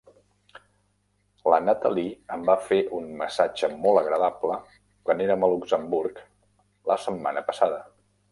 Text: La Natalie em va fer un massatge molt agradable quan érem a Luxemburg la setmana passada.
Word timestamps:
La 1.53 1.57
Natalie 1.65 2.13
em 2.37 2.45
va 2.49 2.55
fer 2.69 2.79
un 2.99 3.11
massatge 3.19 3.69
molt 3.85 4.01
agradable 4.01 4.57
quan 5.09 5.23
érem 5.29 5.45
a 5.45 5.49
Luxemburg 5.53 6.25
la 6.93 6.97
setmana 7.07 7.45
passada. 7.51 7.79